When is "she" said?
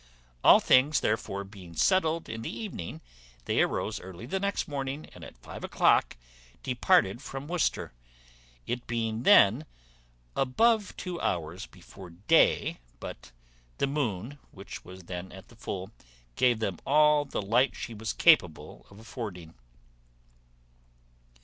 17.75-17.93